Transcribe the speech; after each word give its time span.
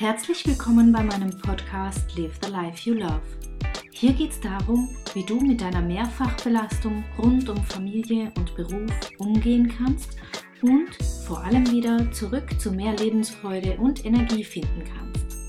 Herzlich 0.00 0.46
willkommen 0.46 0.92
bei 0.92 1.02
meinem 1.02 1.36
Podcast 1.40 2.16
Live 2.16 2.38
the 2.44 2.52
Life 2.52 2.88
You 2.88 2.94
Love. 2.94 3.20
Hier 3.90 4.12
geht 4.12 4.30
es 4.30 4.40
darum, 4.40 4.88
wie 5.12 5.24
du 5.24 5.40
mit 5.40 5.60
deiner 5.60 5.82
Mehrfachbelastung 5.82 7.02
rund 7.18 7.48
um 7.48 7.56
Familie 7.64 8.32
und 8.36 8.54
Beruf 8.54 8.92
umgehen 9.18 9.66
kannst 9.66 10.10
und 10.62 10.94
vor 11.26 11.42
allem 11.42 11.68
wieder 11.72 12.12
zurück 12.12 12.60
zu 12.60 12.70
mehr 12.70 12.96
Lebensfreude 12.96 13.76
und 13.78 14.04
Energie 14.04 14.44
finden 14.44 14.84
kannst. 14.84 15.40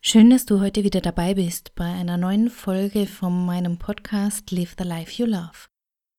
Schön, 0.00 0.30
dass 0.30 0.46
du 0.46 0.60
heute 0.60 0.84
wieder 0.84 1.00
dabei 1.00 1.34
bist 1.34 1.74
bei 1.74 1.86
einer 1.86 2.16
neuen 2.16 2.50
Folge 2.50 3.08
von 3.08 3.46
meinem 3.46 3.78
Podcast 3.78 4.52
Live 4.52 4.76
the 4.78 4.84
Life 4.84 5.20
You 5.20 5.26
Love. 5.26 5.66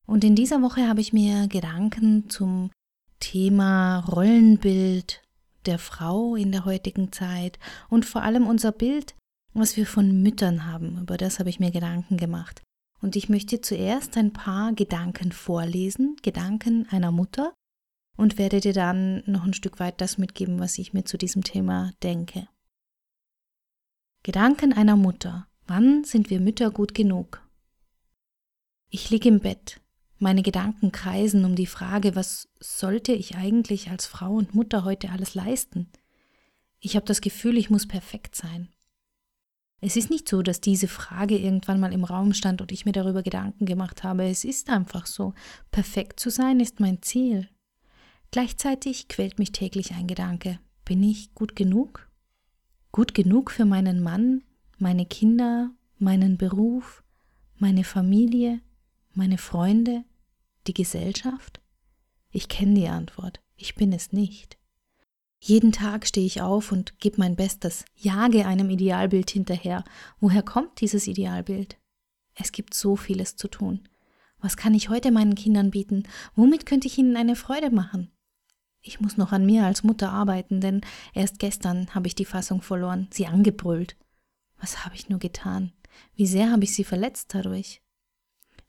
Und 0.05 0.25
in 0.25 0.35
dieser 0.35 0.61
Woche 0.61 0.85
habe 0.85 0.99
ich 0.99 1.13
mir 1.13 1.47
Gedanken 1.47 2.29
zum 2.29 2.71
Thema 3.21 3.99
Rollenbild 3.99 5.21
der 5.67 5.79
Frau 5.79 6.35
in 6.35 6.51
der 6.51 6.65
heutigen 6.65 7.11
Zeit 7.11 7.59
und 7.89 8.05
vor 8.05 8.23
allem 8.23 8.47
unser 8.47 8.71
Bild, 8.71 9.15
was 9.53 9.77
wir 9.77 9.85
von 9.85 10.21
Müttern 10.23 10.65
haben. 10.65 10.99
Über 11.01 11.17
das 11.17 11.39
habe 11.39 11.49
ich 11.49 11.59
mir 11.59 11.71
Gedanken 11.71 12.17
gemacht. 12.17 12.63
Und 13.01 13.15
ich 13.15 13.29
möchte 13.29 13.61
zuerst 13.61 14.17
ein 14.17 14.33
paar 14.33 14.73
Gedanken 14.73 15.31
vorlesen, 15.31 16.15
Gedanken 16.23 16.87
einer 16.89 17.11
Mutter, 17.11 17.53
und 18.17 18.39
werde 18.39 18.59
dir 18.59 18.73
dann 18.73 19.23
noch 19.27 19.43
ein 19.43 19.53
Stück 19.53 19.79
weit 19.79 20.01
das 20.01 20.17
mitgeben, 20.17 20.59
was 20.59 20.77
ich 20.79 20.93
mir 20.93 21.05
zu 21.05 21.17
diesem 21.17 21.43
Thema 21.43 21.93
denke. 22.01 22.47
Gedanken 24.23 24.73
einer 24.73 24.95
Mutter. 24.95 25.47
Wann 25.67 26.03
sind 26.03 26.29
wir 26.29 26.39
Mütter 26.39 26.71
gut 26.71 26.93
genug? 26.95 27.47
Ich 28.89 29.09
liege 29.09 29.29
im 29.29 29.39
Bett, 29.39 29.79
meine 30.19 30.41
Gedanken 30.41 30.91
kreisen 30.91 31.45
um 31.45 31.55
die 31.55 31.67
Frage, 31.67 32.15
was 32.15 32.49
sollte 32.59 33.11
ich 33.11 33.35
eigentlich 33.35 33.89
als 33.89 34.05
Frau 34.05 34.33
und 34.33 34.55
Mutter 34.55 34.83
heute 34.83 35.11
alles 35.11 35.35
leisten? 35.35 35.89
Ich 36.79 36.95
habe 36.95 37.05
das 37.05 37.21
Gefühl, 37.21 37.57
ich 37.57 37.69
muss 37.69 37.87
perfekt 37.87 38.35
sein. 38.35 38.69
Es 39.79 39.95
ist 39.95 40.09
nicht 40.09 40.27
so, 40.27 40.41
dass 40.41 40.59
diese 40.59 40.87
Frage 40.87 41.37
irgendwann 41.37 41.79
mal 41.79 41.93
im 41.93 42.03
Raum 42.03 42.33
stand 42.33 42.61
und 42.61 42.71
ich 42.71 42.85
mir 42.85 42.93
darüber 42.93 43.21
Gedanken 43.21 43.65
gemacht 43.65 44.03
habe. 44.03 44.25
Es 44.25 44.43
ist 44.43 44.69
einfach 44.69 45.05
so. 45.05 45.33
Perfekt 45.69 46.19
zu 46.19 46.31
sein 46.31 46.59
ist 46.59 46.79
mein 46.79 47.01
Ziel. 47.03 47.47
Gleichzeitig 48.31 49.07
quält 49.07 49.37
mich 49.37 49.51
täglich 49.51 49.93
ein 49.93 50.07
Gedanke. 50.07 50.59
Bin 50.83 51.03
ich 51.03 51.33
gut 51.35 51.55
genug? 51.55 52.09
Gut 52.91 53.13
genug 53.13 53.51
für 53.51 53.65
meinen 53.65 54.01
Mann, 54.01 54.43
meine 54.79 55.05
Kinder, 55.05 55.69
meinen 55.99 56.37
Beruf, 56.37 57.03
meine 57.57 57.83
Familie, 57.83 58.61
meine 59.17 59.39
Freunde, 59.39 60.03
die 60.67 60.75
Gesellschaft? 60.75 61.59
Ich 62.29 62.49
kenne 62.49 62.75
die 62.75 62.87
Antwort. 62.87 63.41
Ich 63.55 63.73
bin 63.73 63.91
es 63.91 64.13
nicht. 64.13 64.59
Jeden 65.39 65.71
Tag 65.71 66.05
stehe 66.05 66.25
ich 66.25 66.41
auf 66.41 66.71
und 66.71 66.99
gebe 66.99 67.17
mein 67.17 67.35
Bestes, 67.35 67.83
jage 67.95 68.45
einem 68.45 68.69
Idealbild 68.69 69.31
hinterher. 69.31 69.83
Woher 70.19 70.43
kommt 70.43 70.81
dieses 70.81 71.07
Idealbild? 71.07 71.77
Es 72.35 72.51
gibt 72.51 72.75
so 72.75 72.95
vieles 72.95 73.35
zu 73.35 73.47
tun. 73.47 73.89
Was 74.39 74.55
kann 74.55 74.75
ich 74.75 74.89
heute 74.89 75.11
meinen 75.11 75.33
Kindern 75.33 75.71
bieten? 75.71 76.03
Womit 76.35 76.67
könnte 76.67 76.87
ich 76.87 76.97
ihnen 76.99 77.17
eine 77.17 77.35
Freude 77.35 77.71
machen? 77.71 78.11
Ich 78.81 79.01
muss 79.01 79.17
noch 79.17 79.31
an 79.31 79.47
mir 79.47 79.65
als 79.65 79.83
Mutter 79.83 80.11
arbeiten, 80.11 80.61
denn 80.61 80.81
erst 81.13 81.39
gestern 81.39 81.93
habe 81.95 82.07
ich 82.07 82.13
die 82.13 82.25
Fassung 82.25 82.61
verloren, 82.61 83.07
sie 83.11 83.25
angebrüllt. 83.25 83.97
Was 84.59 84.85
habe 84.85 84.95
ich 84.95 85.09
nur 85.09 85.19
getan? 85.19 85.73
Wie 86.15 86.27
sehr 86.27 86.51
habe 86.51 86.65
ich 86.65 86.75
sie 86.75 86.83
verletzt 86.83 87.33
dadurch? 87.33 87.81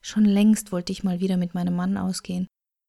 Schon 0.00 0.24
längst 0.24 0.72
wollte 0.72 0.92
ich 0.92 1.04
mal 1.04 1.20
wieder 1.20 1.36
mit 1.36 1.54
meinem 1.54 1.76
Mann 1.76 1.96
ausgehen. 1.96 2.46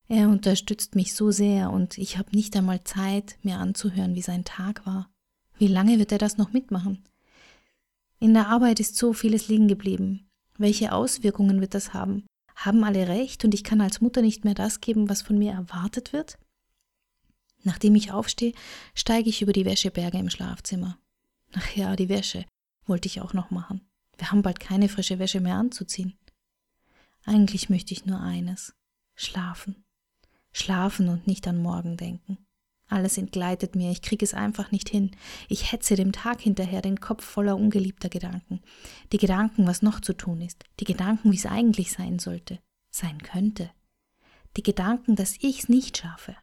Er 0.07 0.27
unterstützt 0.29 0.95
mich 0.95 1.13
so 1.13 1.31
sehr 1.31 1.71
und 1.71 1.97
ich 1.97 2.17
habe 2.17 2.35
nicht 2.35 2.55
einmal 2.55 2.83
Zeit, 2.83 3.37
mir 3.43 3.57
anzuhören, 3.57 4.15
wie 4.15 4.21
sein 4.21 4.43
Tag 4.43 4.85
war. 4.85 5.09
Wie 5.57 5.67
lange 5.67 5.99
wird 5.99 6.11
er 6.11 6.17
das 6.17 6.37
noch 6.37 6.51
mitmachen? 6.51 7.03
In 8.19 8.33
der 8.33 8.47
Arbeit 8.47 8.79
ist 8.79 8.97
so 8.97 9.13
vieles 9.13 9.47
liegen 9.47 9.67
geblieben. 9.67 10.27
Welche 10.57 10.93
Auswirkungen 10.93 11.61
wird 11.61 11.73
das 11.73 11.93
haben? 11.93 12.25
Haben 12.55 12.83
alle 12.83 13.07
recht 13.07 13.45
und 13.45 13.53
ich 13.53 13.63
kann 13.63 13.81
als 13.81 14.01
Mutter 14.01 14.21
nicht 14.21 14.43
mehr 14.43 14.55
das 14.55 14.81
geben, 14.81 15.09
was 15.09 15.21
von 15.21 15.37
mir 15.37 15.53
erwartet 15.53 16.11
wird? 16.11 16.37
Nachdem 17.63 17.95
ich 17.95 18.11
aufstehe, 18.11 18.53
steige 18.93 19.29
ich 19.29 19.41
über 19.41 19.53
die 19.53 19.65
Wäscheberge 19.65 20.17
im 20.17 20.29
Schlafzimmer. 20.29 20.97
Ach 21.53 21.75
ja, 21.75 21.95
die 21.95 22.09
Wäsche 22.09 22.45
wollte 22.85 23.07
ich 23.07 23.21
auch 23.21 23.33
noch 23.33 23.51
machen. 23.51 23.81
Wir 24.17 24.31
haben 24.31 24.41
bald 24.41 24.59
keine 24.59 24.89
frische 24.89 25.19
Wäsche 25.19 25.39
mehr 25.39 25.55
anzuziehen. 25.55 26.17
Eigentlich 27.29 27.69
möchte 27.69 27.93
ich 27.93 28.07
nur 28.07 28.19
eines 28.19 28.73
schlafen. 29.13 29.85
Schlafen 30.51 31.09
und 31.09 31.27
nicht 31.27 31.47
an 31.47 31.61
morgen 31.61 31.95
denken. 31.95 32.39
Alles 32.87 33.19
entgleitet 33.19 33.75
mir, 33.75 33.91
ich 33.91 34.01
kriege 34.01 34.25
es 34.25 34.33
einfach 34.33 34.71
nicht 34.71 34.89
hin. 34.89 35.11
Ich 35.47 35.71
hetze 35.71 35.95
dem 35.95 36.11
Tag 36.11 36.41
hinterher, 36.41 36.81
den 36.81 36.99
Kopf 36.99 37.23
voller 37.23 37.55
ungeliebter 37.55 38.09
Gedanken. 38.09 38.61
Die 39.11 39.19
Gedanken, 39.19 39.67
was 39.67 39.83
noch 39.83 39.99
zu 39.99 40.13
tun 40.13 40.41
ist. 40.41 40.63
Die 40.79 40.85
Gedanken, 40.85 41.31
wie 41.31 41.35
es 41.35 41.45
eigentlich 41.45 41.91
sein 41.91 42.17
sollte, 42.17 42.57
sein 42.89 43.19
könnte. 43.19 43.69
Die 44.57 44.63
Gedanken, 44.63 45.15
dass 45.15 45.35
ich 45.39 45.59
es 45.59 45.69
nicht 45.69 45.99
schaffe. 45.99 46.35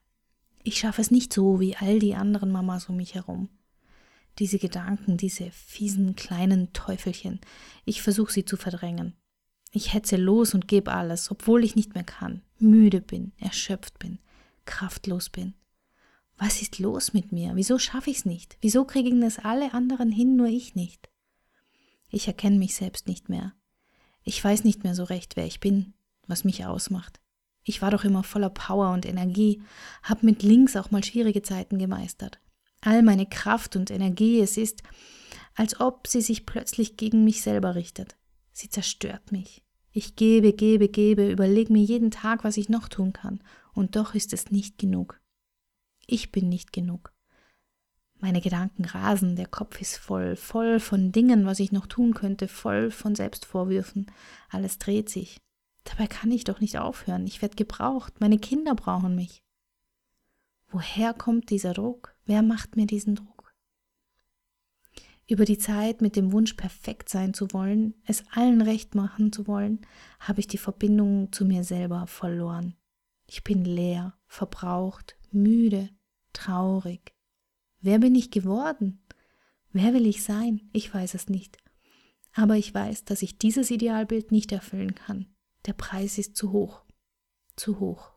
Ich 0.62 0.78
schaffe 0.78 1.00
es 1.00 1.10
nicht 1.10 1.32
so 1.32 1.58
wie 1.58 1.74
all 1.74 1.98
die 1.98 2.14
anderen 2.14 2.52
Mamas 2.52 2.88
um 2.88 2.96
mich 2.96 3.16
herum. 3.16 3.48
Diese 4.38 4.60
Gedanken, 4.60 5.16
diese 5.16 5.50
fiesen 5.50 6.14
kleinen 6.14 6.72
Teufelchen, 6.72 7.40
ich 7.84 8.02
versuche 8.02 8.32
sie 8.32 8.44
zu 8.44 8.56
verdrängen. 8.56 9.16
Ich 9.76 9.92
hetze 9.92 10.16
los 10.16 10.54
und 10.54 10.68
gebe 10.68 10.90
alles, 10.90 11.30
obwohl 11.30 11.62
ich 11.62 11.76
nicht 11.76 11.92
mehr 11.94 12.02
kann, 12.02 12.40
müde 12.58 13.02
bin, 13.02 13.32
erschöpft 13.36 13.98
bin, 13.98 14.18
kraftlos 14.64 15.28
bin. 15.28 15.52
Was 16.38 16.62
ist 16.62 16.78
los 16.78 17.12
mit 17.12 17.30
mir? 17.30 17.56
Wieso 17.56 17.78
schaffe 17.78 18.08
ich 18.08 18.16
es 18.16 18.24
nicht? 18.24 18.56
Wieso 18.62 18.86
kriegen 18.86 19.22
es 19.22 19.38
alle 19.38 19.74
anderen 19.74 20.10
hin, 20.10 20.34
nur 20.34 20.46
ich 20.46 20.76
nicht? 20.76 21.10
Ich 22.08 22.26
erkenne 22.26 22.56
mich 22.56 22.74
selbst 22.74 23.06
nicht 23.06 23.28
mehr. 23.28 23.52
Ich 24.22 24.42
weiß 24.42 24.64
nicht 24.64 24.82
mehr 24.82 24.94
so 24.94 25.04
recht, 25.04 25.36
wer 25.36 25.44
ich 25.44 25.60
bin, 25.60 25.92
was 26.26 26.44
mich 26.44 26.64
ausmacht. 26.64 27.20
Ich 27.62 27.82
war 27.82 27.90
doch 27.90 28.04
immer 28.04 28.22
voller 28.22 28.48
Power 28.48 28.94
und 28.94 29.04
Energie, 29.04 29.60
hab 30.02 30.22
mit 30.22 30.42
links 30.42 30.74
auch 30.74 30.90
mal 30.90 31.04
schwierige 31.04 31.42
Zeiten 31.42 31.76
gemeistert. 31.76 32.40
All 32.80 33.02
meine 33.02 33.26
Kraft 33.26 33.76
und 33.76 33.90
Energie, 33.90 34.40
es 34.40 34.56
ist, 34.56 34.82
als 35.54 35.78
ob 35.78 36.06
sie 36.06 36.22
sich 36.22 36.46
plötzlich 36.46 36.96
gegen 36.96 37.24
mich 37.24 37.42
selber 37.42 37.74
richtet. 37.74 38.16
Sie 38.52 38.70
zerstört 38.70 39.32
mich. 39.32 39.65
Ich 39.96 40.14
gebe, 40.14 40.52
gebe, 40.52 40.90
gebe, 40.90 41.30
überlege 41.32 41.72
mir 41.72 41.82
jeden 41.82 42.10
Tag, 42.10 42.44
was 42.44 42.58
ich 42.58 42.68
noch 42.68 42.90
tun 42.90 43.14
kann, 43.14 43.40
und 43.72 43.96
doch 43.96 44.14
ist 44.14 44.34
es 44.34 44.50
nicht 44.50 44.76
genug. 44.76 45.22
Ich 46.06 46.32
bin 46.32 46.50
nicht 46.50 46.70
genug. 46.70 47.14
Meine 48.18 48.42
Gedanken 48.42 48.84
rasen, 48.84 49.36
der 49.36 49.46
Kopf 49.46 49.80
ist 49.80 49.96
voll, 49.96 50.36
voll 50.36 50.80
von 50.80 51.12
Dingen, 51.12 51.46
was 51.46 51.60
ich 51.60 51.72
noch 51.72 51.86
tun 51.86 52.12
könnte, 52.12 52.46
voll 52.46 52.90
von 52.90 53.14
Selbstvorwürfen. 53.14 54.04
Alles 54.50 54.76
dreht 54.76 55.08
sich. 55.08 55.38
Dabei 55.84 56.08
kann 56.08 56.30
ich 56.30 56.44
doch 56.44 56.60
nicht 56.60 56.76
aufhören. 56.76 57.26
Ich 57.26 57.40
werde 57.40 57.56
gebraucht. 57.56 58.20
Meine 58.20 58.38
Kinder 58.38 58.74
brauchen 58.74 59.14
mich. 59.14 59.40
Woher 60.68 61.14
kommt 61.14 61.48
dieser 61.48 61.72
Druck? 61.72 62.14
Wer 62.26 62.42
macht 62.42 62.76
mir 62.76 62.86
diesen 62.86 63.14
Druck? 63.14 63.35
Über 65.28 65.44
die 65.44 65.58
Zeit 65.58 66.02
mit 66.02 66.14
dem 66.14 66.30
Wunsch, 66.30 66.54
perfekt 66.54 67.08
sein 67.08 67.34
zu 67.34 67.52
wollen, 67.52 67.94
es 68.04 68.22
allen 68.30 68.62
recht 68.62 68.94
machen 68.94 69.32
zu 69.32 69.48
wollen, 69.48 69.80
habe 70.20 70.38
ich 70.38 70.46
die 70.46 70.58
Verbindung 70.58 71.32
zu 71.32 71.44
mir 71.44 71.64
selber 71.64 72.06
verloren. 72.06 72.76
Ich 73.26 73.42
bin 73.42 73.64
leer, 73.64 74.14
verbraucht, 74.28 75.16
müde, 75.32 75.90
traurig. 76.32 77.12
Wer 77.80 77.98
bin 77.98 78.14
ich 78.14 78.30
geworden? 78.30 79.02
Wer 79.72 79.94
will 79.94 80.06
ich 80.06 80.22
sein? 80.22 80.70
Ich 80.72 80.94
weiß 80.94 81.14
es 81.14 81.28
nicht. 81.28 81.58
Aber 82.32 82.56
ich 82.56 82.72
weiß, 82.72 83.04
dass 83.04 83.22
ich 83.22 83.38
dieses 83.38 83.70
Idealbild 83.70 84.30
nicht 84.30 84.52
erfüllen 84.52 84.94
kann. 84.94 85.26
Der 85.66 85.72
Preis 85.72 86.18
ist 86.18 86.36
zu 86.36 86.52
hoch. 86.52 86.82
Zu 87.56 87.80
hoch. 87.80 88.15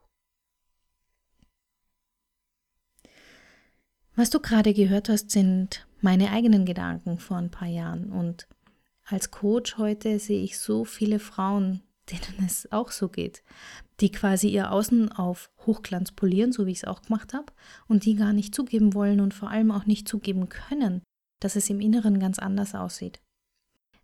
Was 4.19 4.30
du 4.30 4.41
gerade 4.41 4.74
gehört 4.74 5.07
hast, 5.07 5.31
sind 5.31 5.88
meine 6.01 6.31
eigenen 6.31 6.66
Gedanken 6.66 7.19
vor 7.19 7.38
ein 7.38 7.51
paar 7.51 7.69
Jahren. 7.69 8.12
Und 8.12 8.50
als 9.06 9.31
Coach 9.31 9.77
heute 9.77 10.19
sehe 10.19 10.44
ich 10.44 10.60
so 10.60 10.83
viele 10.83 11.19
Frauen, 11.19 11.83
denen 12.12 12.45
es 12.45 12.69
auch 12.69 12.92
so 12.92 13.07
geht, 13.07 13.44
die 14.01 14.12
quasi 14.12 14.50
ihr 14.50 14.74
Außen 14.74 15.10
auf 15.13 15.50
Hochglanz 15.66 16.12
polieren, 16.12 16.51
so 16.51 16.66
wie 16.66 16.71
ich 16.71 16.80
es 16.80 16.83
auch 16.83 17.04
gemacht 17.04 17.33
habe, 17.33 17.54
und 17.88 18.04
die 18.04 18.16
gar 18.16 18.33
nicht 18.33 18.54
zugeben 18.54 18.94
wollen 18.94 19.21
und 19.21 19.33
vor 19.33 19.51
allem 19.51 19.71
auch 19.71 19.86
nicht 19.86 20.06
zugeben 20.06 20.50
können, 20.50 21.01
dass 21.39 21.56
es 21.56 21.69
im 21.69 21.80
Inneren 21.80 22.19
ganz 22.19 22.39
anders 22.39 22.75
aussieht. 22.75 23.21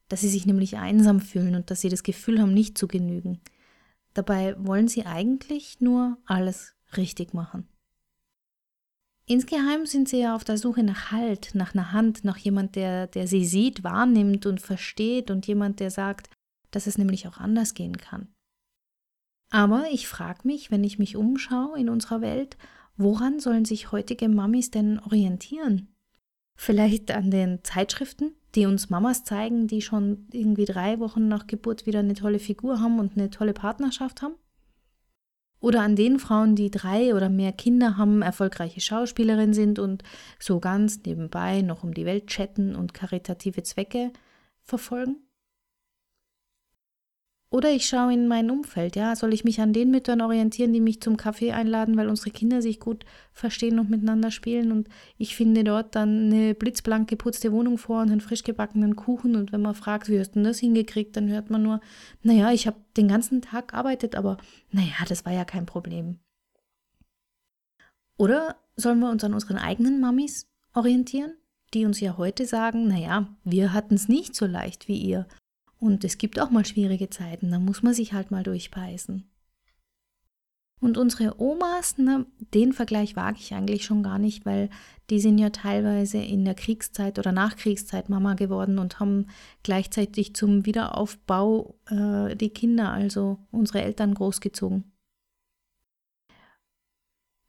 Dass 0.08 0.22
sie 0.22 0.30
sich 0.30 0.46
nämlich 0.46 0.78
einsam 0.78 1.20
fühlen 1.20 1.56
und 1.56 1.70
dass 1.72 1.82
sie 1.82 1.90
das 1.90 2.04
Gefühl 2.04 2.40
haben, 2.40 2.54
nicht 2.54 2.78
zu 2.78 2.88
genügen. 2.88 3.42
Dabei 4.14 4.56
wollen 4.66 4.88
sie 4.88 5.06
eigentlich 5.06 5.82
nur 5.82 6.18
alles 6.26 6.74
richtig 6.96 7.34
machen. 7.34 7.68
Insgeheim 9.28 9.88
sind 9.88 10.08
sie 10.08 10.20
ja 10.20 10.36
auf 10.36 10.44
der 10.44 10.58
Suche 10.58 10.84
nach 10.84 11.12
Halt, 11.12 11.56
nach 11.56 11.74
einer 11.74 11.92
Hand, 11.92 12.24
nach 12.24 12.38
jemand, 12.38 12.76
der, 12.76 13.08
der 13.08 13.28
sie 13.28 13.46
sieht, 13.46 13.84
wahrnimmt 13.84 14.46
und 14.46 14.62
versteht 14.62 15.32
und 15.32 15.48
jemand, 15.48 15.80
der 15.80 15.90
sagt, 15.90 16.30
dass 16.70 16.86
es 16.86 16.98
nämlich 16.98 17.28
auch 17.28 17.38
anders 17.38 17.74
gehen 17.74 17.98
kann. 17.98 18.28
Aber 19.50 19.86
ich 19.92 20.08
frage 20.08 20.42
mich, 20.44 20.70
wenn 20.70 20.84
ich 20.84 21.00
mich 21.00 21.16
umschaue 21.16 21.80
in 21.80 21.90
unserer 21.90 22.22
Welt, 22.22 22.58
woran 22.98 23.40
sollen 23.40 23.66
sich 23.66 23.92
heutige 23.92 24.30
Mamis 24.30 24.70
denn 24.70 25.00
orientieren? 25.00 25.96
Vielleicht 26.56 27.12
an 27.12 27.32
den 27.32 27.64
Zeitschriften, 27.64 28.34
die 28.54 28.66
uns 28.66 28.90
Mamas 28.90 29.24
zeigen, 29.24 29.68
die 29.68 29.82
schon 29.82 30.28
irgendwie 30.32 30.66
drei 30.66 31.00
Wochen 31.00 31.28
nach 31.28 31.48
Geburt 31.48 31.86
wieder 31.86 32.00
eine 32.00 32.14
tolle 32.14 32.40
Figur 32.40 32.80
haben 32.80 33.00
und 33.00 33.18
eine 33.18 33.30
tolle 33.30 33.54
Partnerschaft 33.54 34.22
haben? 34.22 34.36
Oder 35.66 35.82
an 35.82 35.96
den 35.96 36.20
Frauen, 36.20 36.56
die 36.56 36.70
drei 36.70 37.16
oder 37.16 37.28
mehr 37.28 37.52
Kinder 37.52 37.98
haben, 37.98 38.22
erfolgreiche 38.22 38.82
Schauspielerin 38.82 39.52
sind 39.52 39.80
und 39.80 40.04
so 40.38 40.60
ganz 40.60 41.00
nebenbei 41.08 41.64
noch 41.64 41.84
um 41.84 41.92
die 41.92 42.06
Welt 42.06 42.28
chatten 42.28 42.76
und 42.76 42.94
karitative 42.94 43.64
Zwecke 43.64 44.12
verfolgen? 44.62 45.25
Oder 47.56 47.72
ich 47.72 47.88
schaue 47.88 48.14
in 48.14 48.28
mein 48.28 48.52
Umfeld, 48.52 48.98
ja, 48.98 49.16
soll 49.16 49.34
ich 49.34 49.46
mich 49.46 49.62
an 49.62 49.72
den 49.72 49.90
Müttern 49.90 50.20
orientieren, 50.20 50.74
die 50.74 50.82
mich 50.82 51.00
zum 51.00 51.16
Kaffee 51.16 51.54
einladen, 51.54 51.96
weil 51.96 52.10
unsere 52.10 52.30
Kinder 52.30 52.62
sich 52.62 52.82
gut 52.82 53.06
verstehen 53.32 53.80
und 53.80 53.90
miteinander 53.90 54.30
spielen? 54.30 54.74
Und 54.74 54.90
ich 55.18 55.38
finde 55.38 55.64
dort 55.64 55.96
dann 55.96 56.34
eine 56.34 56.54
blitzblank 56.54 57.08
geputzte 57.08 57.54
Wohnung 57.54 57.78
vor 57.78 58.02
und 58.02 58.12
einen 58.12 58.20
frisch 58.20 58.44
gebackenen 58.44 58.98
Kuchen. 58.98 59.38
Und 59.38 59.54
wenn 59.54 59.62
man 59.62 59.74
fragt, 59.74 60.10
wie 60.10 60.20
hast 60.20 60.32
du 60.32 60.34
denn 60.34 60.44
das 60.44 60.60
hingekriegt, 60.60 61.16
dann 61.16 61.30
hört 61.30 61.50
man 61.50 61.64
nur, 61.64 61.80
naja, 62.24 62.52
ich 62.52 62.68
habe 62.68 62.76
den 62.98 63.08
ganzen 63.08 63.42
Tag 63.42 63.70
gearbeitet, 63.70 64.16
aber 64.16 64.36
naja, 64.72 65.06
das 65.08 65.24
war 65.24 65.32
ja 65.32 65.46
kein 65.46 65.66
Problem. 65.66 66.20
Oder 68.18 68.58
sollen 68.76 69.00
wir 69.00 69.10
uns 69.10 69.24
an 69.24 69.34
unseren 69.34 69.60
eigenen 69.60 70.02
Mamis 70.02 70.52
orientieren, 70.74 71.38
die 71.74 71.86
uns 71.86 72.02
ja 72.02 72.18
heute 72.18 72.46
sagen, 72.46 72.90
naja, 72.90 73.34
wir 73.46 73.72
hatten 73.72 73.94
es 73.94 74.10
nicht 74.10 74.36
so 74.36 74.46
leicht 74.46 74.90
wie 74.90 74.98
ihr 74.98 75.26
und 75.86 76.04
es 76.04 76.18
gibt 76.18 76.40
auch 76.40 76.50
mal 76.50 76.66
schwierige 76.66 77.12
Zeiten, 77.12 77.52
da 77.52 77.60
muss 77.60 77.84
man 77.84 77.94
sich 77.94 78.14
halt 78.14 78.32
mal 78.32 78.42
durchbeißen. 78.42 79.24
Und 80.82 80.98
unsere 80.98 81.40
Omas, 81.40 82.00
ne, 82.00 82.26
den 82.56 82.74
Vergleich 82.74 83.16
wage 83.16 83.38
ich 83.40 83.54
eigentlich 83.54 83.86
schon 83.86 84.02
gar 84.02 84.18
nicht, 84.18 84.48
weil 84.48 84.70
die 85.12 85.20
sind 85.20 85.38
ja 85.38 85.52
teilweise 85.52 86.18
in 86.18 86.44
der 86.44 86.56
Kriegszeit 86.56 87.20
oder 87.20 87.32
Nachkriegszeit 87.32 88.10
Mama 88.10 88.34
geworden 88.34 88.80
und 88.80 89.00
haben 89.00 89.28
gleichzeitig 89.62 90.36
zum 90.36 90.66
Wiederaufbau 90.66 91.76
äh, 91.86 92.36
die 92.36 92.50
Kinder, 92.50 92.92
also 92.92 93.38
unsere 93.52 93.84
Eltern, 93.84 94.16
großgezogen. 94.16 94.92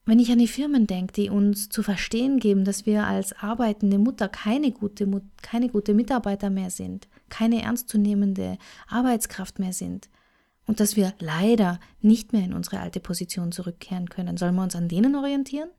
Wenn 0.04 0.20
ich 0.20 0.30
an 0.30 0.38
die 0.38 0.46
Firmen 0.46 0.86
denke, 0.86 1.14
die 1.14 1.30
uns 1.30 1.70
zu 1.70 1.82
verstehen 1.82 2.38
geben, 2.38 2.64
dass 2.64 2.84
wir 2.84 3.06
als 3.06 3.32
arbeitende 3.32 3.98
Mutter 3.98 4.28
keine 4.28 4.72
gute, 4.72 5.22
keine 5.42 5.68
gute 5.68 5.94
Mitarbeiter 5.94 6.50
mehr 6.50 6.70
sind, 6.70 7.08
keine 7.28 7.62
ernstzunehmende 7.62 8.58
Arbeitskraft 8.88 9.58
mehr 9.58 9.73
sind 9.73 10.08
und 10.67 10.81
dass 10.81 10.96
wir 10.96 11.14
leider 11.20 11.81
nicht 12.00 12.32
mehr 12.32 12.44
in 12.44 12.52
unsere 12.52 12.81
alte 12.81 13.00
Position 13.00 13.52
zurückkehren 13.52 14.08
können, 14.08 14.37
sollen 14.37 14.56
wir 14.56 14.62
uns 14.62 14.76
an 14.76 14.88
denen 14.88 15.14
orientieren? 15.14 15.70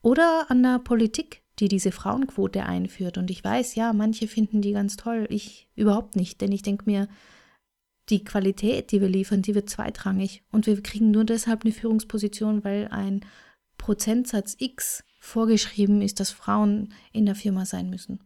Oder 0.00 0.46
an 0.48 0.62
der 0.62 0.78
Politik, 0.78 1.42
die 1.58 1.68
diese 1.68 1.90
Frauenquote 1.90 2.64
einführt. 2.64 3.18
Und 3.18 3.30
ich 3.30 3.42
weiß, 3.42 3.74
ja, 3.74 3.92
manche 3.92 4.28
finden 4.28 4.62
die 4.62 4.72
ganz 4.72 4.96
toll, 4.96 5.26
ich 5.30 5.68
überhaupt 5.74 6.14
nicht, 6.14 6.40
denn 6.40 6.52
ich 6.52 6.62
denke 6.62 6.84
mir, 6.86 7.08
die 8.08 8.22
Qualität, 8.22 8.92
die 8.92 9.00
wir 9.00 9.08
liefern, 9.08 9.42
die 9.42 9.56
wird 9.56 9.68
zweitrangig. 9.68 10.44
Und 10.52 10.66
wir 10.68 10.80
kriegen 10.80 11.10
nur 11.10 11.24
deshalb 11.24 11.64
eine 11.64 11.72
Führungsposition, 11.72 12.62
weil 12.62 12.86
ein 12.88 13.24
Prozentsatz 13.78 14.54
X 14.58 15.02
vorgeschrieben 15.18 16.02
ist, 16.02 16.20
dass 16.20 16.30
Frauen 16.30 16.94
in 17.12 17.26
der 17.26 17.34
Firma 17.34 17.64
sein 17.64 17.90
müssen. 17.90 18.20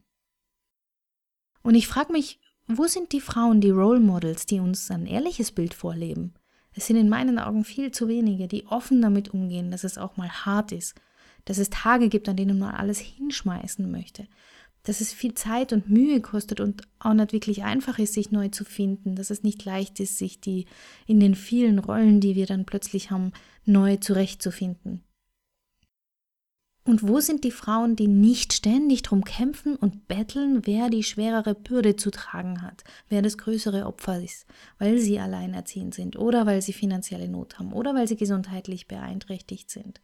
Und 1.62 1.74
ich 1.74 1.86
frage 1.86 2.12
mich, 2.12 2.38
wo 2.66 2.86
sind 2.86 3.12
die 3.12 3.20
Frauen, 3.20 3.60
die 3.60 3.70
Role 3.70 4.00
Models, 4.00 4.46
die 4.46 4.60
uns 4.60 4.90
ein 4.90 5.06
ehrliches 5.06 5.52
Bild 5.52 5.74
vorleben? 5.74 6.34
Es 6.72 6.86
sind 6.86 6.96
in 6.96 7.08
meinen 7.08 7.38
Augen 7.38 7.64
viel 7.64 7.90
zu 7.90 8.06
wenige, 8.06 8.46
die 8.46 8.66
offen 8.66 9.02
damit 9.02 9.30
umgehen, 9.34 9.70
dass 9.70 9.84
es 9.84 9.98
auch 9.98 10.16
mal 10.16 10.30
hart 10.30 10.70
ist, 10.72 10.94
dass 11.44 11.58
es 11.58 11.70
Tage 11.70 12.08
gibt, 12.08 12.28
an 12.28 12.36
denen 12.36 12.58
man 12.58 12.74
alles 12.74 13.00
hinschmeißen 13.00 13.90
möchte, 13.90 14.28
dass 14.84 15.00
es 15.00 15.12
viel 15.12 15.34
Zeit 15.34 15.72
und 15.72 15.90
Mühe 15.90 16.20
kostet 16.20 16.60
und 16.60 16.82
auch 17.00 17.12
nicht 17.12 17.32
wirklich 17.32 17.64
einfach 17.64 17.98
ist, 17.98 18.14
sich 18.14 18.30
neu 18.30 18.48
zu 18.48 18.64
finden, 18.64 19.16
dass 19.16 19.30
es 19.30 19.42
nicht 19.42 19.64
leicht 19.64 19.98
ist, 20.00 20.18
sich 20.18 20.40
die 20.40 20.66
in 21.06 21.18
den 21.18 21.34
vielen 21.34 21.78
Rollen, 21.80 22.20
die 22.20 22.36
wir 22.36 22.46
dann 22.46 22.66
plötzlich 22.66 23.10
haben, 23.10 23.32
neu 23.64 23.96
zurechtzufinden. 23.96 25.02
Und 26.90 27.06
wo 27.06 27.20
sind 27.20 27.44
die 27.44 27.52
Frauen, 27.52 27.94
die 27.94 28.08
nicht 28.08 28.52
ständig 28.52 29.02
drum 29.02 29.22
kämpfen 29.22 29.76
und 29.76 30.08
betteln, 30.08 30.66
wer 30.66 30.90
die 30.90 31.04
schwerere 31.04 31.54
Bürde 31.54 31.94
zu 31.94 32.10
tragen 32.10 32.62
hat, 32.62 32.82
wer 33.08 33.22
das 33.22 33.38
größere 33.38 33.86
Opfer 33.86 34.20
ist, 34.20 34.44
weil 34.80 34.98
sie 34.98 35.20
alleinerziehend 35.20 35.94
sind 35.94 36.16
oder 36.16 36.46
weil 36.46 36.62
sie 36.62 36.72
finanzielle 36.72 37.28
Not 37.28 37.60
haben 37.60 37.72
oder 37.72 37.94
weil 37.94 38.08
sie 38.08 38.16
gesundheitlich 38.16 38.88
beeinträchtigt 38.88 39.70
sind? 39.70 40.00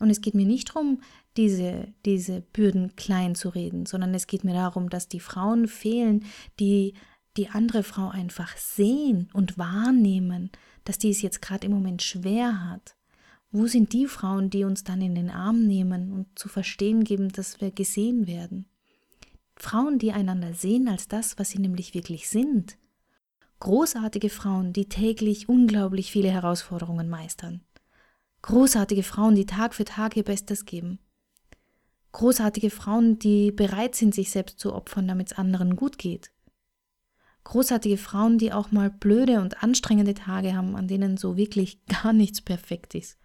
Und 0.00 0.10
es 0.10 0.22
geht 0.22 0.34
mir 0.34 0.44
nicht 0.44 0.70
darum, 0.70 1.02
diese, 1.36 1.86
diese 2.04 2.40
Bürden 2.40 2.96
klein 2.96 3.36
zu 3.36 3.50
reden, 3.50 3.86
sondern 3.86 4.12
es 4.12 4.26
geht 4.26 4.42
mir 4.42 4.54
darum, 4.54 4.90
dass 4.90 5.06
die 5.06 5.20
Frauen 5.20 5.68
fehlen, 5.68 6.24
die 6.58 6.94
die 7.36 7.50
andere 7.50 7.84
Frau 7.84 8.08
einfach 8.08 8.56
sehen 8.56 9.28
und 9.34 9.56
wahrnehmen, 9.56 10.50
dass 10.82 10.98
die 10.98 11.10
es 11.10 11.22
jetzt 11.22 11.40
gerade 11.42 11.66
im 11.68 11.72
Moment 11.72 12.02
schwer 12.02 12.68
hat. 12.68 12.96
Wo 13.56 13.68
sind 13.68 13.92
die 13.92 14.08
Frauen, 14.08 14.50
die 14.50 14.64
uns 14.64 14.82
dann 14.82 15.00
in 15.00 15.14
den 15.14 15.30
Arm 15.30 15.64
nehmen 15.64 16.10
und 16.10 16.36
zu 16.36 16.48
verstehen 16.48 17.04
geben, 17.04 17.28
dass 17.28 17.60
wir 17.60 17.70
gesehen 17.70 18.26
werden? 18.26 18.66
Frauen, 19.54 20.00
die 20.00 20.10
einander 20.10 20.54
sehen 20.54 20.88
als 20.88 21.06
das, 21.06 21.38
was 21.38 21.50
sie 21.50 21.60
nämlich 21.60 21.94
wirklich 21.94 22.28
sind. 22.28 22.76
Großartige 23.60 24.28
Frauen, 24.28 24.72
die 24.72 24.88
täglich 24.88 25.48
unglaublich 25.48 26.10
viele 26.10 26.32
Herausforderungen 26.32 27.08
meistern. 27.08 27.60
Großartige 28.42 29.04
Frauen, 29.04 29.36
die 29.36 29.46
Tag 29.46 29.76
für 29.76 29.84
Tag 29.84 30.16
ihr 30.16 30.24
Bestes 30.24 30.64
geben. 30.64 30.98
Großartige 32.10 32.70
Frauen, 32.70 33.20
die 33.20 33.52
bereit 33.52 33.94
sind, 33.94 34.16
sich 34.16 34.32
selbst 34.32 34.58
zu 34.58 34.74
opfern, 34.74 35.06
damit 35.06 35.30
es 35.30 35.38
anderen 35.38 35.76
gut 35.76 35.98
geht. 35.98 36.32
Großartige 37.44 37.98
Frauen, 37.98 38.36
die 38.36 38.52
auch 38.52 38.72
mal 38.72 38.90
blöde 38.90 39.40
und 39.40 39.62
anstrengende 39.62 40.14
Tage 40.14 40.56
haben, 40.56 40.74
an 40.74 40.88
denen 40.88 41.16
so 41.16 41.36
wirklich 41.36 41.86
gar 42.02 42.12
nichts 42.12 42.40
perfekt 42.40 42.96
ist. 42.96 43.16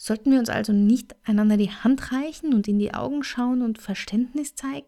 Sollten 0.00 0.30
wir 0.30 0.38
uns 0.38 0.48
also 0.48 0.72
nicht 0.72 1.16
einander 1.24 1.56
die 1.56 1.72
Hand 1.72 2.12
reichen 2.12 2.54
und 2.54 2.68
in 2.68 2.78
die 2.78 2.94
Augen 2.94 3.24
schauen 3.24 3.62
und 3.62 3.78
Verständnis 3.78 4.54
zeigen? 4.54 4.86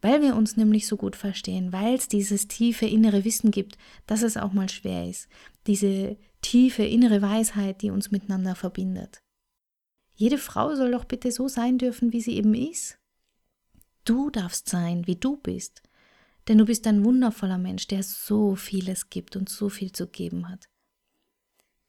Weil 0.00 0.22
wir 0.22 0.34
uns 0.34 0.56
nämlich 0.56 0.86
so 0.86 0.96
gut 0.96 1.14
verstehen, 1.14 1.72
weil 1.72 1.94
es 1.94 2.08
dieses 2.08 2.48
tiefe 2.48 2.86
innere 2.86 3.24
Wissen 3.24 3.50
gibt, 3.50 3.76
dass 4.06 4.22
es 4.22 4.38
auch 4.38 4.54
mal 4.54 4.70
schwer 4.70 5.08
ist, 5.08 5.28
diese 5.66 6.16
tiefe 6.40 6.84
innere 6.84 7.20
Weisheit, 7.20 7.82
die 7.82 7.90
uns 7.90 8.10
miteinander 8.10 8.54
verbindet. 8.54 9.22
Jede 10.14 10.38
Frau 10.38 10.74
soll 10.74 10.92
doch 10.92 11.04
bitte 11.04 11.30
so 11.30 11.46
sein 11.46 11.76
dürfen, 11.76 12.14
wie 12.14 12.20
sie 12.22 12.36
eben 12.36 12.54
ist. 12.54 12.98
Du 14.06 14.30
darfst 14.30 14.70
sein, 14.70 15.06
wie 15.06 15.16
du 15.16 15.36
bist, 15.36 15.82
denn 16.48 16.56
du 16.56 16.64
bist 16.64 16.86
ein 16.86 17.04
wundervoller 17.04 17.58
Mensch, 17.58 17.88
der 17.88 18.02
so 18.02 18.54
vieles 18.56 19.10
gibt 19.10 19.36
und 19.36 19.50
so 19.50 19.68
viel 19.68 19.92
zu 19.92 20.06
geben 20.06 20.48
hat. 20.48 20.68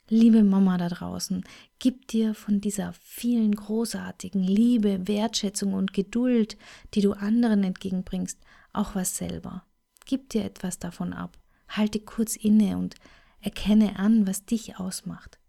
Liebe 0.08 0.44
Mama 0.44 0.78
da 0.78 0.88
draußen, 0.88 1.44
gib 1.80 2.08
dir 2.08 2.36
von 2.36 2.62
dieser 2.62 2.94
vielen 2.94 3.56
großartigen 3.56 4.44
Liebe, 4.44 5.08
Wertschätzung 5.08 5.74
und 5.74 5.94
Geduld, 5.94 6.58
die 6.94 7.02
du 7.02 7.14
anderen 7.14 7.64
entgegenbringst, 7.64 8.40
auch 8.72 8.94
was 8.94 9.18
selber. 9.18 9.66
Gib 10.06 10.30
dir 10.30 10.46
etwas 10.46 10.78
davon 10.78 11.12
ab. 11.12 11.40
Halte 11.68 12.00
kurz 12.00 12.36
inne 12.36 12.78
und 12.78 12.96
Erkenne 13.42 14.00
an, 14.00 14.28
was 14.28 14.46
dich 14.46 14.80
ausmacht. 14.80 15.40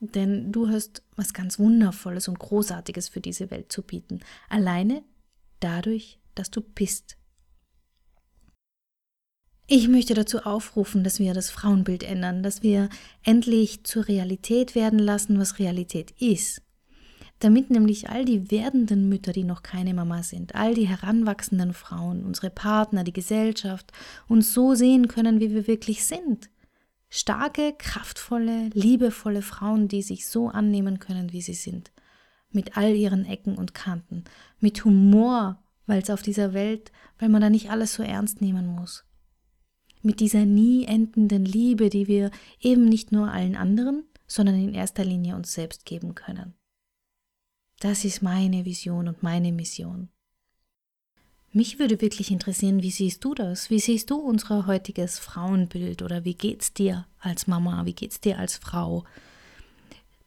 Denn 0.00 0.52
du 0.52 0.68
hast 0.68 1.02
was 1.16 1.32
ganz 1.32 1.58
Wundervolles 1.58 2.28
und 2.28 2.38
Großartiges 2.38 3.08
für 3.08 3.20
diese 3.20 3.50
Welt 3.50 3.72
zu 3.72 3.82
bieten. 3.82 4.20
Alleine 4.48 5.02
dadurch, 5.60 6.18
dass 6.34 6.50
du 6.50 6.60
bist. 6.60 7.16
Ich 9.74 9.88
möchte 9.88 10.12
dazu 10.12 10.40
aufrufen, 10.40 11.02
dass 11.02 11.18
wir 11.18 11.32
das 11.32 11.48
Frauenbild 11.48 12.02
ändern, 12.02 12.42
dass 12.42 12.62
wir 12.62 12.90
endlich 13.24 13.84
zur 13.84 14.06
Realität 14.06 14.74
werden 14.74 14.98
lassen, 14.98 15.38
was 15.38 15.58
Realität 15.58 16.10
ist. 16.20 16.60
Damit 17.38 17.70
nämlich 17.70 18.10
all 18.10 18.26
die 18.26 18.50
werdenden 18.50 19.08
Mütter, 19.08 19.32
die 19.32 19.44
noch 19.44 19.62
keine 19.62 19.94
Mama 19.94 20.24
sind, 20.24 20.54
all 20.54 20.74
die 20.74 20.86
heranwachsenden 20.86 21.72
Frauen, 21.72 22.22
unsere 22.22 22.50
Partner, 22.50 23.02
die 23.02 23.14
Gesellschaft 23.14 23.92
uns 24.28 24.52
so 24.52 24.74
sehen 24.74 25.08
können, 25.08 25.40
wie 25.40 25.54
wir 25.54 25.66
wirklich 25.66 26.04
sind 26.04 26.50
Starke, 27.08 27.72
kraftvolle, 27.78 28.68
liebevolle 28.74 29.40
Frauen, 29.40 29.88
die 29.88 30.02
sich 30.02 30.26
so 30.26 30.48
annehmen 30.48 30.98
können, 30.98 31.32
wie 31.32 31.40
sie 31.40 31.54
sind. 31.54 31.92
Mit 32.50 32.76
all 32.76 32.94
ihren 32.94 33.24
Ecken 33.24 33.56
und 33.56 33.72
Kanten. 33.72 34.24
Mit 34.60 34.84
Humor, 34.84 35.62
weil 35.86 36.02
es 36.02 36.10
auf 36.10 36.20
dieser 36.20 36.52
Welt, 36.52 36.92
weil 37.18 37.30
man 37.30 37.40
da 37.40 37.48
nicht 37.48 37.70
alles 37.70 37.94
so 37.94 38.02
ernst 38.02 38.42
nehmen 38.42 38.66
muss. 38.66 39.06
Mit 40.02 40.20
dieser 40.20 40.44
nie 40.44 40.84
endenden 40.84 41.44
Liebe, 41.44 41.88
die 41.88 42.08
wir 42.08 42.30
eben 42.60 42.84
nicht 42.86 43.12
nur 43.12 43.30
allen 43.30 43.56
anderen, 43.56 44.04
sondern 44.26 44.56
in 44.56 44.74
erster 44.74 45.04
Linie 45.04 45.36
uns 45.36 45.52
selbst 45.52 45.84
geben 45.84 46.14
können. 46.14 46.54
Das 47.80 48.04
ist 48.04 48.22
meine 48.22 48.64
Vision 48.64 49.08
und 49.08 49.22
meine 49.22 49.52
Mission. 49.52 50.08
Mich 51.52 51.78
würde 51.78 52.00
wirklich 52.00 52.30
interessieren, 52.30 52.82
wie 52.82 52.90
siehst 52.90 53.22
du 53.24 53.34
das? 53.34 53.68
Wie 53.68 53.78
siehst 53.78 54.10
du 54.10 54.16
unser 54.16 54.66
heutiges 54.66 55.18
Frauenbild 55.18 56.00
oder 56.00 56.24
wie 56.24 56.34
geht's 56.34 56.72
dir 56.72 57.06
als 57.18 57.46
Mama? 57.46 57.84
Wie 57.84 57.92
geht's 57.92 58.20
dir 58.20 58.38
als 58.38 58.56
Frau? 58.56 59.04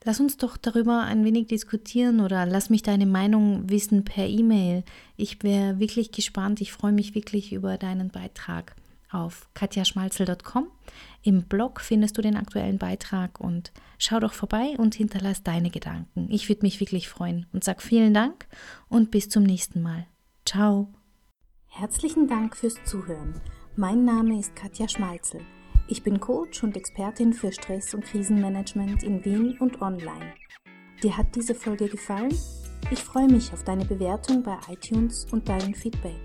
Lass 0.03 0.19
uns 0.19 0.37
doch 0.37 0.55
darüber 0.55 1.01
ein 1.01 1.25
wenig 1.25 1.47
diskutieren 1.47 2.19
oder 2.19 2.45
lass 2.45 2.69
mich 2.69 2.83
deine 2.83 3.07
Meinung 3.07 3.67
wissen 3.71 4.05
per 4.05 4.27
E-Mail. 4.27 4.83
Ich 5.17 5.41
wäre 5.41 5.79
wirklich 5.79 6.11
gespannt. 6.11 6.61
Ich 6.61 6.71
freue 6.71 6.91
mich 6.91 7.15
wirklich 7.15 7.51
über 7.53 7.79
deinen 7.79 8.09
Beitrag 8.09 8.75
auf 9.15 9.49
katjaschmalzel.com. 9.53 10.67
Im 11.23 11.43
Blog 11.43 11.81
findest 11.81 12.17
du 12.17 12.21
den 12.21 12.35
aktuellen 12.35 12.77
Beitrag 12.77 13.39
und 13.39 13.71
schau 13.97 14.19
doch 14.19 14.33
vorbei 14.33 14.75
und 14.77 14.95
hinterlass 14.95 15.43
deine 15.43 15.69
Gedanken. 15.69 16.27
Ich 16.29 16.49
würde 16.49 16.63
mich 16.63 16.79
wirklich 16.79 17.09
freuen 17.09 17.45
und 17.53 17.63
sag 17.63 17.81
vielen 17.81 18.13
Dank 18.13 18.47
und 18.89 19.11
bis 19.11 19.29
zum 19.29 19.43
nächsten 19.43 19.81
Mal. 19.81 20.05
Ciao. 20.45 20.89
Herzlichen 21.67 22.27
Dank 22.27 22.55
fürs 22.55 22.75
Zuhören. 22.85 23.41
Mein 23.75 24.05
Name 24.05 24.39
ist 24.39 24.55
Katja 24.55 24.87
Schmalzel. 24.87 25.41
Ich 25.87 26.01
bin 26.01 26.19
Coach 26.19 26.63
und 26.63 26.75
Expertin 26.77 27.33
für 27.33 27.51
Stress- 27.51 27.93
und 27.93 28.05
Krisenmanagement 28.05 29.03
in 29.03 29.23
Wien 29.23 29.57
und 29.59 29.81
online. 29.81 30.33
Dir 31.03 31.17
hat 31.17 31.35
diese 31.35 31.53
Folge 31.53 31.87
gefallen? 31.87 32.35
Ich 32.91 33.03
freue 33.03 33.27
mich 33.27 33.51
auf 33.53 33.63
deine 33.63 33.85
Bewertung 33.85 34.41
bei 34.41 34.57
iTunes 34.69 35.27
und 35.31 35.49
dein 35.49 35.75
Feedback. 35.75 36.24